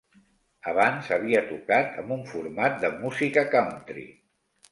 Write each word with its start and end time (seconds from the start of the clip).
Abans, 0.69 1.09
havia 1.17 1.41
tocat 1.51 2.01
amb 2.03 2.15
un 2.17 2.25
format 2.33 2.81
de 2.85 2.91
música 3.05 3.43
country. 3.53 4.09